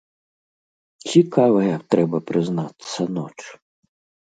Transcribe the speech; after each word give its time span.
Цікавая, 1.11 1.75
трэба 1.95 2.17
прызнацца, 2.33 3.01
ноч. 3.21 3.31